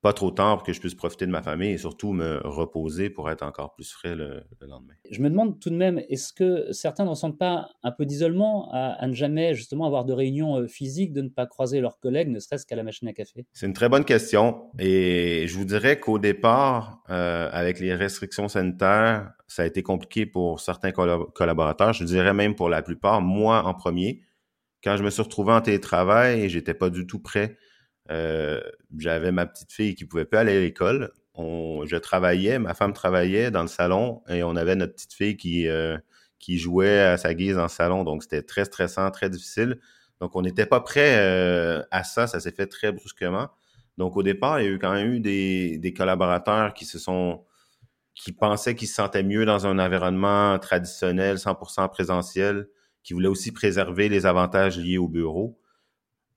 pas 0.00 0.12
trop 0.12 0.30
tard 0.30 0.58
pour 0.58 0.66
que 0.66 0.72
je 0.72 0.78
puisse 0.78 0.94
profiter 0.94 1.26
de 1.26 1.30
ma 1.32 1.42
famille 1.42 1.72
et 1.72 1.78
surtout 1.78 2.12
me 2.12 2.40
reposer 2.44 3.10
pour 3.10 3.30
être 3.30 3.42
encore 3.42 3.74
plus 3.74 3.90
frais 3.90 4.14
le, 4.14 4.44
lendemain. 4.60 4.94
Je 5.10 5.20
me 5.20 5.28
demande 5.28 5.58
tout 5.58 5.70
de 5.70 5.74
même, 5.74 6.00
est-ce 6.08 6.32
que 6.32 6.72
certains 6.72 7.04
ne 7.04 7.10
ressentent 7.10 7.38
pas 7.38 7.70
un 7.82 7.90
peu 7.90 8.06
d'isolement 8.06 8.70
à, 8.72 9.06
ne 9.06 9.12
jamais 9.12 9.54
justement 9.54 9.86
avoir 9.86 10.04
de 10.04 10.12
réunions 10.12 10.56
euh, 10.56 10.66
physiques, 10.68 11.12
de 11.12 11.22
ne 11.22 11.28
pas 11.28 11.46
croiser 11.46 11.80
leurs 11.80 11.98
collègues, 11.98 12.28
ne 12.28 12.38
serait-ce 12.38 12.64
qu'à 12.64 12.76
la 12.76 12.84
machine 12.84 13.08
à 13.08 13.12
café? 13.12 13.44
C'est 13.52 13.66
une 13.66 13.72
très 13.72 13.88
bonne 13.88 14.04
question 14.04 14.70
et 14.78 15.46
je 15.48 15.56
vous 15.56 15.64
dirais 15.64 15.98
qu'au 15.98 16.18
départ, 16.18 17.02
euh, 17.10 17.48
avec 17.52 17.80
les 17.80 17.94
restrictions 17.94 18.48
sanitaires, 18.48 19.32
ça 19.48 19.62
a 19.62 19.66
été 19.66 19.82
compliqué 19.82 20.26
pour 20.26 20.60
certains 20.60 20.92
collaborateurs, 20.92 21.92
je 21.92 22.04
dirais 22.04 22.34
même 22.34 22.54
pour 22.54 22.68
la 22.68 22.82
plupart, 22.82 23.20
moi 23.20 23.64
en 23.64 23.74
premier. 23.74 24.22
Quand 24.84 24.96
je 24.96 25.02
me 25.02 25.10
suis 25.10 25.22
retrouvé 25.22 25.52
en 25.52 25.60
télétravail, 25.60 26.48
j'étais 26.48 26.74
pas 26.74 26.88
du 26.88 27.04
tout 27.06 27.18
prêt 27.18 27.56
euh, 28.10 28.60
j'avais 28.96 29.32
ma 29.32 29.46
petite 29.46 29.72
fille 29.72 29.94
qui 29.94 30.04
pouvait 30.04 30.24
pas 30.24 30.40
aller 30.40 30.56
à 30.56 30.60
l'école. 30.60 31.12
je 31.36 31.96
travaillais, 31.96 32.58
ma 32.58 32.74
femme 32.74 32.92
travaillait 32.92 33.50
dans 33.50 33.62
le 33.62 33.68
salon 33.68 34.22
et 34.28 34.42
on 34.42 34.56
avait 34.56 34.76
notre 34.76 34.94
petite 34.94 35.12
fille 35.12 35.36
qui, 35.36 35.68
euh, 35.68 35.98
qui 36.38 36.58
jouait 36.58 37.00
à 37.00 37.16
sa 37.18 37.34
guise 37.34 37.56
dans 37.56 37.64
le 37.64 37.68
salon. 37.68 38.04
Donc, 38.04 38.22
c'était 38.22 38.42
très 38.42 38.64
stressant, 38.64 39.10
très 39.10 39.30
difficile. 39.30 39.80
Donc, 40.20 40.34
on 40.36 40.42
n'était 40.42 40.66
pas 40.66 40.80
prêt 40.80 41.16
euh, 41.18 41.82
à 41.90 42.04
ça. 42.04 42.26
Ça 42.26 42.40
s'est 42.40 42.52
fait 42.52 42.66
très 42.66 42.92
brusquement. 42.92 43.48
Donc, 43.98 44.16
au 44.16 44.22
départ, 44.22 44.60
il 44.60 44.64
y 44.64 44.68
a 44.68 44.70
eu 44.70 44.78
quand 44.78 44.92
même 44.92 45.12
eu 45.14 45.20
des, 45.20 45.78
des 45.78 45.92
collaborateurs 45.92 46.74
qui 46.74 46.84
se 46.84 46.98
sont 46.98 47.44
qui 48.14 48.32
pensaient 48.32 48.74
qu'ils 48.74 48.88
se 48.88 48.96
sentaient 48.96 49.22
mieux 49.22 49.44
dans 49.44 49.66
un 49.66 49.78
environnement 49.78 50.58
traditionnel, 50.58 51.36
100% 51.36 51.88
présentiel, 51.88 52.66
qui 53.04 53.12
voulaient 53.12 53.28
aussi 53.28 53.52
préserver 53.52 54.08
les 54.08 54.26
avantages 54.26 54.76
liés 54.76 54.98
au 54.98 55.06
bureau. 55.08 55.56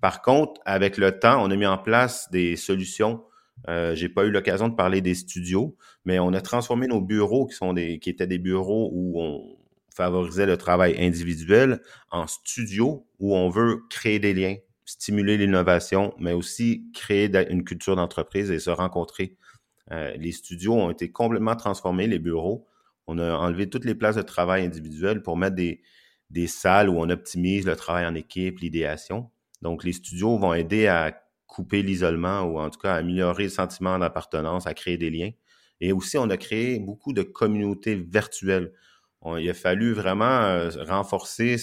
Par 0.02 0.24
contre, 0.24 0.60
avec 0.66 0.98
le 0.98 1.20
temps, 1.20 1.44
on 1.46 1.52
a 1.52 1.56
mis 1.56 1.68
en 1.68 1.78
place 1.78 2.30
des 2.32 2.56
solutions. 2.56 3.24
Euh, 3.70 3.94
J'ai 3.96 4.10
pas 4.10 4.26
eu 4.26 4.32
l'occasion 4.32 4.68
de 4.68 4.76
parler 4.76 5.02
des 5.02 5.14
studios, 5.14 5.78
mais 6.06 6.18
on 6.20 6.34
a 6.34 6.42
transformé 6.42 6.88
nos 6.88 7.02
bureaux 7.02 7.48
qui 7.48 8.10
étaient 8.10 8.28
des 8.28 8.40
bureaux 8.40 8.90
où 8.92 9.22
on 9.22 9.58
favorisait 9.94 10.48
le 10.48 10.58
travail 10.58 10.96
individuel 10.98 11.82
en 12.10 12.26
studio 12.26 13.06
où 13.20 13.36
on 13.36 13.50
veut 13.50 13.82
créer 13.90 14.20
des 14.20 14.34
liens, 14.34 14.56
stimuler 14.86 15.38
l'innovation, 15.38 16.16
mais 16.18 16.34
aussi 16.34 16.90
créer 16.94 17.30
une 17.52 17.64
culture 17.64 17.96
d'entreprise 17.96 18.50
et 18.50 18.60
se 18.60 18.72
rencontrer. 18.72 19.38
Euh, 19.92 20.16
les 20.18 20.32
studios 20.32 20.74
ont 20.74 20.90
été 20.90 21.12
complètement 21.12 21.56
transformés, 21.56 22.08
les 22.08 22.20
bureaux. 22.20 22.66
On 23.06 23.20
a 23.20 23.34
enlevé 23.36 23.70
toutes 23.70 23.86
les 23.86 23.96
places 23.96 24.16
de 24.16 24.22
travail 24.22 24.66
individuelles 24.66 25.22
pour 25.22 25.38
mettre 25.38 25.56
des 25.56 26.48
salles 26.48 26.90
où 26.90 26.98
on 26.98 27.10
optimise 27.10 27.68
le 27.68 27.76
travail 27.76 28.06
en 28.08 28.16
équipe, 28.16 28.60
l'idéation. 28.60 29.30
Donc, 29.62 29.84
les 29.84 29.94
studios 29.94 30.38
vont 30.38 30.54
aider 30.54 30.88
à 30.88 31.22
couper 31.48 31.82
l'isolement 31.84 32.44
ou 32.44 32.60
en 32.60 32.70
tout 32.70 32.80
cas 32.80 32.94
à 32.94 32.98
améliorer 32.98 33.44
le 33.44 33.50
sentiment 33.50 34.00
d'appartenance, 34.00 34.68
à 34.68 34.74
créer 34.74 34.98
des 34.98 35.10
liens. 35.10 35.32
Et 35.82 35.92
aussi, 35.92 36.18
on 36.18 36.30
a 36.30 36.38
créé 36.38 36.80
beaucoup 36.80 37.12
de 37.12 37.24
communautés 37.24 37.96
virtuelles. 37.96 38.72
il 39.38 39.50
a 39.50 39.54
fallu 39.54 39.94
vraiment 39.94 40.26
euh, 40.26 40.70
renforcer 40.88 41.58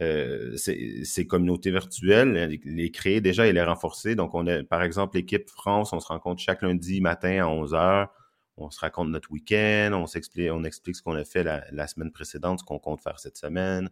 euh, 0.00 0.56
ces, 0.56 1.26
communautés 1.26 1.70
virtuelles, 1.70 2.60
les, 2.64 2.90
créer 2.90 3.20
déjà 3.20 3.46
et 3.46 3.52
les 3.52 3.62
renforcer. 3.62 4.14
Donc, 4.14 4.34
on 4.34 4.46
a, 4.46 4.62
par 4.64 4.82
exemple, 4.82 5.16
l'équipe 5.16 5.48
France, 5.48 5.92
on 5.92 6.00
se 6.00 6.08
rencontre 6.08 6.42
chaque 6.42 6.62
lundi 6.62 7.00
matin 7.00 7.44
à 7.44 7.48
11 7.48 7.74
heures. 7.74 8.12
On 8.58 8.70
se 8.70 8.80
raconte 8.80 9.10
notre 9.10 9.30
week-end, 9.30 9.90
on 9.92 10.64
explique 10.64 10.96
ce 10.96 11.02
qu'on 11.02 11.14
a 11.14 11.24
fait 11.24 11.44
la, 11.44 11.86
semaine 11.86 12.10
précédente, 12.10 12.60
ce 12.60 12.64
qu'on 12.64 12.78
compte 12.78 13.02
faire 13.02 13.18
cette 13.18 13.36
semaine. 13.36 13.90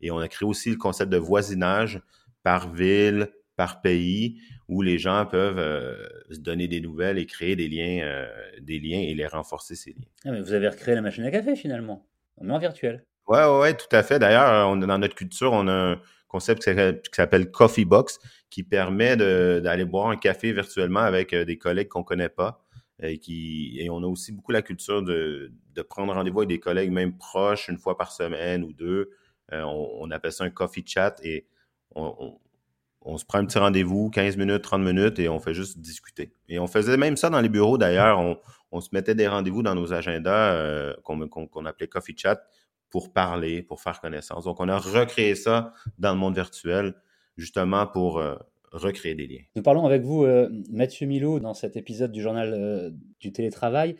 Et 0.00 0.10
on 0.10 0.18
a 0.18 0.28
créé 0.28 0.46
aussi 0.46 0.70
le 0.70 0.76
concept 0.76 1.10
de 1.10 1.16
voisinage 1.16 2.00
par 2.42 2.72
ville, 2.72 3.28
par 3.56 3.80
pays, 3.80 4.40
où 4.68 4.82
les 4.82 4.98
gens 4.98 5.26
peuvent 5.26 5.58
euh, 5.58 5.96
se 6.30 6.38
donner 6.38 6.68
des 6.68 6.80
nouvelles 6.80 7.18
et 7.18 7.26
créer 7.26 7.56
des 7.56 7.68
liens, 7.68 8.00
euh, 8.02 8.26
des 8.60 8.78
liens 8.78 9.00
et 9.00 9.14
les 9.14 9.26
renforcer 9.26 9.74
ces 9.74 9.90
liens. 9.90 10.08
Ah, 10.24 10.30
mais 10.32 10.40
vous 10.40 10.52
avez 10.52 10.68
recréé 10.68 10.94
la 10.94 11.02
machine 11.02 11.24
à 11.24 11.30
café 11.30 11.56
finalement, 11.56 12.06
mais 12.40 12.52
en 12.52 12.58
virtuel. 12.58 13.04
Oui, 13.28 13.38
ouais, 13.38 13.60
ouais, 13.60 13.76
tout 13.76 13.94
à 13.94 14.02
fait. 14.02 14.18
D'ailleurs, 14.18 14.68
on, 14.68 14.76
dans 14.76 14.98
notre 14.98 15.14
culture, 15.14 15.52
on 15.52 15.68
a 15.68 15.92
un 15.92 16.00
concept 16.26 16.64
qui 16.64 17.10
s'appelle 17.12 17.50
Coffee 17.50 17.84
Box, 17.84 18.18
qui 18.50 18.62
permet 18.62 19.16
d'aller 19.16 19.84
boire 19.84 20.08
un 20.08 20.16
café 20.16 20.52
virtuellement 20.52 21.00
avec 21.00 21.32
euh, 21.32 21.44
des 21.44 21.58
collègues 21.58 21.88
qu'on 21.88 22.00
ne 22.00 22.04
connaît 22.04 22.28
pas. 22.28 22.64
Et, 23.04 23.18
qui, 23.18 23.78
et 23.80 23.90
on 23.90 24.02
a 24.04 24.06
aussi 24.06 24.30
beaucoup 24.30 24.52
la 24.52 24.62
culture 24.62 25.02
de, 25.02 25.50
de 25.74 25.82
prendre 25.82 26.14
rendez-vous 26.14 26.40
avec 26.40 26.48
des 26.48 26.60
collègues 26.60 26.92
même 26.92 27.16
proches 27.16 27.68
une 27.68 27.78
fois 27.78 27.96
par 27.96 28.12
semaine 28.12 28.62
ou 28.62 28.72
deux. 28.72 29.10
on, 29.50 29.88
on, 30.00 30.10
appelle 30.12 30.30
ça 30.30 30.44
un 30.44 30.50
coffee 30.50 30.84
chat 30.86 31.16
et 31.24 31.46
on, 31.94 33.16
se 33.16 33.24
prend 33.24 33.38
un 33.38 33.44
petit 33.44 33.58
rendez-vous, 33.58 34.10
15 34.10 34.36
minutes, 34.36 34.62
30 34.62 34.82
minutes, 34.82 35.18
et 35.18 35.28
on 35.28 35.38
fait 35.38 35.54
juste 35.54 35.78
discuter. 35.78 36.32
Et 36.48 36.58
on 36.58 36.66
faisait 36.66 36.96
même 36.96 37.16
ça 37.16 37.30
dans 37.30 37.40
les 37.40 37.48
bureaux 37.48 37.78
d'ailleurs. 37.78 38.36
On, 38.70 38.80
se 38.80 38.88
mettait 38.92 39.14
des 39.14 39.28
rendez-vous 39.28 39.62
dans 39.62 39.74
nos 39.74 39.92
agendas 39.92 40.54
euh, 40.54 40.94
qu'on 41.02 41.66
appelait 41.66 41.88
Coffee 41.88 42.16
Chat 42.16 42.42
pour 42.88 43.12
parler, 43.12 43.62
pour 43.62 43.80
faire 43.80 44.00
connaissance. 44.00 44.44
Donc, 44.44 44.60
on 44.60 44.68
a 44.68 44.78
recréé 44.78 45.34
ça 45.34 45.72
dans 45.98 46.12
le 46.12 46.18
monde 46.18 46.34
virtuel, 46.34 46.94
justement 47.36 47.86
pour 47.86 48.18
euh, 48.18 48.34
recréer 48.70 49.14
des 49.14 49.26
liens. 49.26 49.42
Nous 49.56 49.62
parlons 49.62 49.84
avec 49.84 50.02
vous, 50.02 50.24
euh, 50.24 50.48
Mathieu 50.70 51.06
Milo, 51.06 51.38
dans 51.38 51.54
cet 51.54 51.76
épisode 51.76 52.12
du 52.12 52.22
journal 52.22 52.94
du 53.20 53.32
télétravail, 53.32 53.96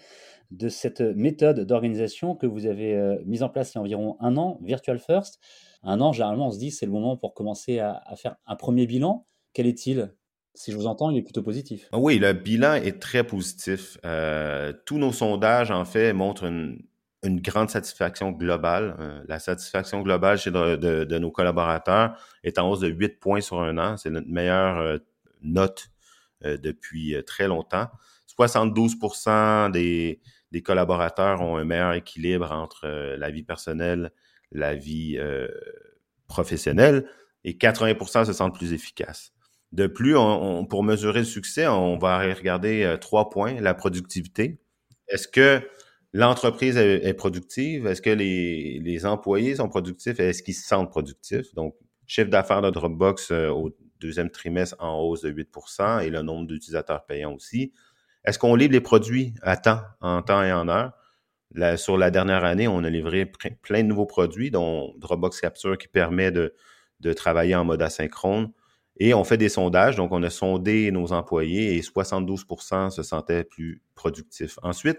de 0.52 0.68
cette 0.68 1.00
méthode 1.00 1.60
d'organisation 1.60 2.34
que 2.34 2.46
vous 2.46 2.66
avez 2.66 3.18
mise 3.24 3.42
en 3.42 3.48
place 3.48 3.72
il 3.72 3.74
y 3.76 3.78
a 3.78 3.80
environ 3.80 4.16
un 4.20 4.36
an, 4.36 4.58
Virtual 4.62 4.98
First 4.98 5.40
un 5.84 6.00
an, 6.00 6.12
généralement, 6.12 6.48
on 6.48 6.50
se 6.50 6.58
dit 6.58 6.70
c'est 6.70 6.86
le 6.86 6.92
moment 6.92 7.16
pour 7.16 7.34
commencer 7.34 7.80
à, 7.80 8.02
faire 8.16 8.36
un 8.46 8.56
premier 8.56 8.86
bilan. 8.86 9.26
Quel 9.52 9.66
est-il? 9.66 10.14
Si 10.54 10.70
je 10.70 10.76
vous 10.76 10.86
entends, 10.86 11.10
il 11.10 11.18
est 11.18 11.22
plutôt 11.22 11.42
positif. 11.42 11.88
Oui, 11.92 12.18
le 12.18 12.32
bilan 12.34 12.74
est 12.74 13.00
très 13.00 13.24
positif. 13.24 13.98
Euh, 14.04 14.72
tous 14.84 14.98
nos 14.98 15.12
sondages, 15.12 15.70
en 15.70 15.84
fait, 15.84 16.12
montrent 16.12 16.44
une, 16.44 16.78
grande 17.24 17.70
satisfaction 17.70 18.32
globale. 18.32 18.96
Euh, 18.98 19.22
la 19.28 19.38
satisfaction 19.38 20.02
globale 20.02 20.38
chez 20.38 20.50
de, 20.50 21.18
nos 21.18 21.30
collaborateurs 21.30 22.16
est 22.44 22.58
en 22.58 22.68
hausse 22.68 22.80
de 22.80 22.88
8 22.88 23.18
points 23.18 23.40
sur 23.40 23.60
un 23.60 23.78
an. 23.78 23.96
C'est 23.96 24.10
notre 24.10 24.28
meilleure 24.28 24.78
euh, 24.78 24.98
note 25.42 25.88
depuis 26.44 27.14
très 27.24 27.46
longtemps. 27.46 27.86
72% 28.36 29.70
des, 29.70 30.20
des 30.52 30.62
collaborateurs 30.62 31.40
ont 31.40 31.56
un 31.56 31.64
meilleur 31.64 31.94
équilibre 31.94 32.52
entre 32.52 32.86
la 32.86 33.30
vie 33.30 33.42
personnelle 33.42 34.12
la 34.52 34.74
vie 34.74 35.16
euh, 35.18 35.48
professionnelle 36.28 37.06
et 37.44 37.54
80% 37.54 38.26
se 38.26 38.32
sentent 38.32 38.54
plus 38.54 38.72
efficaces. 38.72 39.32
De 39.72 39.86
plus, 39.86 40.14
pour 40.68 40.84
mesurer 40.84 41.20
le 41.20 41.24
succès, 41.24 41.66
on 41.66 41.96
va 41.96 42.18
regarder 42.18 42.82
euh, 42.82 42.96
trois 42.98 43.30
points. 43.30 43.58
La 43.60 43.74
productivité. 43.74 44.60
Est-ce 45.08 45.26
que 45.26 45.60
l'entreprise 46.12 46.76
est, 46.76 47.14
productive? 47.14 47.86
Est-ce 47.86 48.02
que 48.02 48.10
les, 48.10 49.06
employés 49.06 49.56
sont 49.56 49.68
productifs? 49.68 50.20
Est-ce 50.20 50.42
qu'ils 50.42 50.54
se 50.54 50.66
sentent 50.66 50.90
productifs? 50.90 51.54
Donc, 51.54 51.74
chiffre 52.06 52.28
d'affaires 52.28 52.60
de 52.60 52.70
Dropbox 52.70 53.30
euh, 53.30 53.48
au 53.48 53.74
deuxième 53.98 54.30
trimestre 54.30 54.76
en 54.78 55.00
hausse 55.00 55.22
de 55.22 55.30
8% 55.30 56.04
et 56.04 56.10
le 56.10 56.22
nombre 56.22 56.46
d'utilisateurs 56.46 57.06
payants 57.06 57.32
aussi. 57.32 57.72
Est-ce 58.24 58.38
qu'on 58.38 58.54
livre 58.54 58.72
les 58.72 58.80
produits 58.80 59.34
à 59.42 59.56
temps, 59.56 59.80
en 60.00 60.22
temps 60.22 60.42
et 60.42 60.52
en 60.52 60.68
heure? 60.68 60.92
sur 61.76 61.98
la 61.98 62.10
dernière 62.10 62.44
année, 62.44 62.66
on 62.66 62.82
a 62.82 62.88
livré 62.88 63.26
plein 63.26 63.82
de 63.82 63.88
nouveaux 63.88 64.06
produits, 64.06 64.50
dont 64.50 64.94
Dropbox 64.96 65.40
Capture 65.40 65.76
qui 65.76 65.88
permet 65.88 66.30
de, 66.30 66.54
travailler 67.14 67.54
en 67.54 67.64
mode 67.64 67.82
asynchrone. 67.82 68.52
Et 68.96 69.12
on 69.14 69.24
fait 69.24 69.36
des 69.36 69.48
sondages, 69.48 69.96
donc 69.96 70.12
on 70.12 70.22
a 70.22 70.30
sondé 70.30 70.90
nos 70.90 71.12
employés 71.12 71.76
et 71.76 71.80
72% 71.80 72.90
se 72.90 73.02
sentaient 73.02 73.44
plus 73.44 73.82
productifs. 73.94 74.58
Ensuite, 74.62 74.98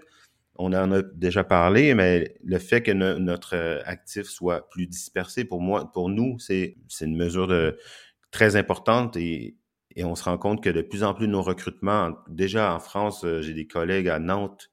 on 0.56 0.72
en 0.72 0.92
a 0.92 1.02
déjà 1.02 1.42
parlé, 1.42 1.94
mais 1.94 2.36
le 2.44 2.58
fait 2.58 2.82
que 2.82 2.92
notre 2.92 3.82
actif 3.86 4.26
soit 4.26 4.68
plus 4.68 4.86
dispersé, 4.86 5.44
pour 5.44 5.60
moi, 5.60 5.90
pour 5.92 6.08
nous, 6.08 6.38
c'est 6.38 6.76
une 7.00 7.16
mesure 7.16 7.52
très 8.30 8.56
importante 8.56 9.16
et, 9.16 9.56
et 9.96 10.04
on 10.04 10.14
se 10.14 10.24
rend 10.24 10.38
compte 10.38 10.62
que 10.62 10.70
de 10.70 10.82
plus 10.82 11.04
en 11.04 11.14
plus 11.14 11.26
de 11.26 11.32
nos 11.32 11.42
recrutements, 11.42 12.16
déjà 12.28 12.74
en 12.74 12.80
France, 12.80 13.24
euh, 13.24 13.42
j'ai 13.42 13.54
des 13.54 13.66
collègues 13.66 14.08
à 14.08 14.18
Nantes 14.18 14.70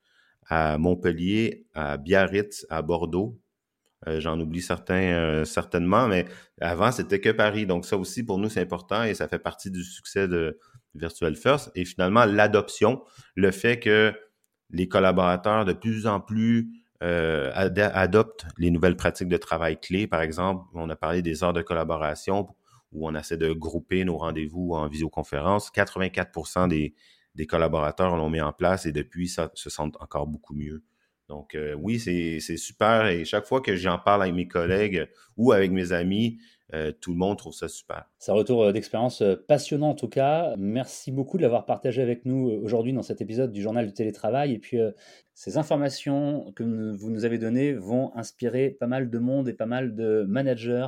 à 0.48 0.78
Montpellier, 0.78 1.66
à 1.74 1.96
Biarritz, 1.96 2.66
à 2.70 2.82
Bordeaux. 2.82 3.40
Euh, 4.08 4.20
j'en 4.20 4.38
oublie 4.40 4.62
certains 4.62 5.14
euh, 5.14 5.46
certainement, 5.46 6.08
mais 6.08 6.26
avant, 6.60 6.92
c'était 6.92 7.22
que 7.22 7.30
Paris. 7.30 7.66
Donc, 7.66 7.86
ça 7.86 7.96
aussi, 7.96 8.24
pour 8.24 8.38
nous, 8.38 8.50
c'est 8.50 8.60
important 8.60 9.04
et 9.04 9.14
ça 9.14 9.30
fait 9.30 9.40
partie 9.40 9.72
du 9.72 9.84
succès 9.84 10.28
de 10.28 10.60
Virtual 10.96 11.36
First. 11.36 11.72
Et 11.76 11.86
finalement, 11.86 12.26
l'adoption, 12.26 13.02
le 13.36 13.52
fait 13.52 13.80
que 13.80 14.14
les 14.72 14.90
collaborateurs 14.90 15.64
de 15.64 15.74
plus 15.74 16.06
en 16.06 16.20
plus 16.20 16.70
adoptent 17.00 18.46
les 18.58 18.70
nouvelles 18.72 18.98
pratiques 18.98 19.30
de 19.30 19.38
travail 19.38 19.80
clés. 19.80 20.06
Par 20.06 20.22
exemple, 20.22 20.66
on 20.74 20.90
a 20.90 20.96
parlé 20.96 21.22
des 21.22 21.44
heures 21.44 21.54
de 21.54 21.62
collaboration 21.62 22.48
où 22.92 23.08
on 23.08 23.16
essaie 23.16 23.38
de 23.38 23.52
grouper 23.52 24.04
nos 24.06 24.18
rendez-vous 24.18 24.74
en 24.74 24.88
visioconférence. 24.88 25.70
84 25.72 26.68
des, 26.68 26.94
des 27.36 27.46
collaborateurs 27.46 28.16
l'ont 28.16 28.30
mis 28.30 28.42
en 28.42 28.54
place 28.54 28.86
et 28.86 28.92
depuis, 28.92 29.28
ça 29.28 29.52
se 29.54 29.70
sent 29.70 29.92
encore 30.00 30.28
beaucoup 30.28 30.54
mieux. 30.54 30.84
Donc 31.32 31.56
euh, 31.56 31.74
oui, 31.76 31.98
c'est 31.98 32.58
super 32.58 33.08
et 33.08 33.24
chaque 33.24 33.46
fois 33.46 33.62
que 33.62 33.74
j'en 33.78 33.98
parle 33.98 34.24
avec 34.24 34.36
mes 34.36 34.50
collègues 34.50 35.08
ou 35.38 35.54
avec 35.54 35.72
mes 35.72 35.94
amis, 35.94 36.40
euh, 36.74 36.92
tout 36.92 37.12
le 37.12 37.18
monde 37.18 37.38
trouve 37.38 37.54
ça 37.54 37.70
super. 37.70 38.04
C'est 38.20 38.32
un 38.32 38.36
retour 38.36 38.64
euh, 38.66 38.72
d'expérience 38.74 39.24
passionnant 39.48 39.92
en 39.92 39.96
tout 39.96 40.10
cas. 40.10 40.54
Merci 40.58 41.10
beaucoup 41.10 41.38
de 41.38 41.44
l'avoir 41.44 41.66
partagé 41.66 42.02
avec 42.02 42.26
nous 42.26 42.50
aujourd'hui 42.62 42.92
dans 42.92 43.02
cet 43.02 43.22
épisode 43.22 43.54
du 43.54 43.62
journal 43.62 43.86
du 43.86 43.94
télétravail. 43.94 44.52
Et 44.52 44.60
puis 44.60 44.78
ces 45.34 45.58
informations 45.58 46.52
que 46.54 46.64
vous 46.64 47.10
nous 47.10 47.26
avez 47.26 47.38
données 47.38 47.74
vont 47.74 48.16
inspirer 48.16 48.70
pas 48.70 48.88
mal 48.88 49.10
de 49.10 49.20
monde 49.20 49.48
et 49.50 49.54
pas 49.54 49.66
mal 49.66 49.96
de 49.96 50.26
managers 50.28 50.88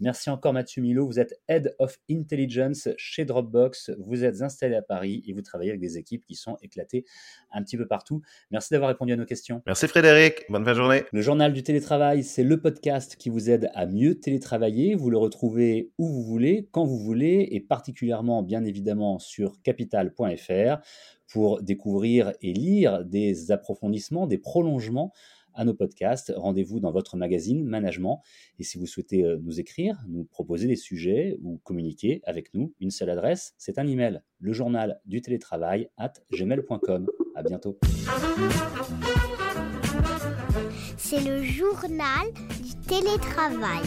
Merci 0.00 0.28
encore 0.28 0.52
Mathieu 0.52 0.82
Milo. 0.82 1.06
Vous 1.06 1.20
êtes 1.20 1.40
Head 1.48 1.74
of 1.78 1.98
Intelligence 2.10 2.88
chez 2.96 3.24
Dropbox. 3.24 3.92
Vous 3.98 4.24
êtes 4.24 4.42
installé 4.42 4.74
à 4.74 4.82
Paris 4.82 5.22
et 5.26 5.32
vous 5.32 5.40
travaillez 5.40 5.70
avec 5.70 5.80
des 5.80 5.98
équipes 5.98 6.24
qui 6.26 6.34
sont 6.34 6.56
éclatées 6.62 7.04
un 7.52 7.62
petit 7.62 7.76
peu 7.76 7.86
partout. 7.86 8.20
Merci 8.50 8.74
d'avoir 8.74 8.88
répondu 8.88 9.12
à 9.12 9.16
nos 9.16 9.24
questions. 9.24 9.62
Merci 9.66 9.86
Frédéric. 9.86 10.44
Bonne 10.48 10.64
fin 10.64 10.72
de 10.72 10.76
journée. 10.76 11.04
Le 11.12 11.22
journal 11.22 11.52
du 11.52 11.62
télétravail, 11.62 12.24
c'est 12.24 12.42
le 12.42 12.60
podcast 12.60 13.16
qui 13.16 13.30
vous 13.30 13.50
aide 13.50 13.70
à 13.74 13.86
mieux 13.86 14.18
télétravailler. 14.18 14.94
Vous 14.94 15.10
le 15.10 15.18
retrouvez 15.18 15.92
où 15.98 16.08
vous 16.08 16.22
voulez, 16.22 16.68
quand 16.72 16.84
vous 16.84 16.98
voulez 16.98 17.48
et 17.52 17.60
particulièrement 17.60 18.42
bien 18.42 18.64
évidemment 18.64 19.18
sur 19.18 19.62
capital.fr 19.62 20.82
pour 21.28 21.62
découvrir 21.62 22.32
et 22.40 22.52
lire 22.52 23.04
des 23.04 23.50
approfondissements, 23.50 24.26
des 24.26 24.38
prolongements 24.38 25.12
à 25.54 25.64
nos 25.64 25.74
podcasts. 25.74 26.32
Rendez-vous 26.36 26.80
dans 26.80 26.92
votre 26.92 27.16
magazine 27.16 27.64
Management. 27.64 28.20
Et 28.58 28.64
si 28.64 28.78
vous 28.78 28.86
souhaitez 28.86 29.24
euh, 29.24 29.38
nous 29.42 29.60
écrire, 29.60 29.98
nous 30.08 30.24
proposer 30.24 30.66
des 30.66 30.76
sujets 30.76 31.38
ou 31.42 31.58
communiquer 31.58 32.20
avec 32.24 32.52
nous, 32.54 32.74
une 32.80 32.90
seule 32.90 33.10
adresse, 33.10 33.54
c'est 33.56 33.78
un 33.78 33.86
email, 33.86 34.20
le 34.40 34.52
journal 34.52 35.00
du 35.06 35.22
télétravail 35.22 35.88
at 35.96 36.12
gmail.com. 36.32 37.08
À 37.34 37.42
bientôt. 37.42 37.78
C'est 40.96 41.20
le 41.20 41.42
journal 41.42 42.26
du 42.62 42.74
télétravail. 42.86 43.82